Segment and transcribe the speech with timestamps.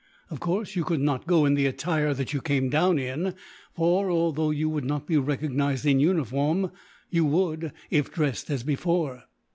[0.31, 3.35] Of course, you could not go in the attire that you came down in
[3.75, 6.71] for, although you would not be recognized in uniform,
[7.11, 9.25] you would, if dressed as before.